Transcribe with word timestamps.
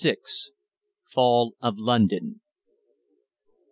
FALL 1.13 1.53
OF 1.61 1.77
LONDON. 1.77 2.41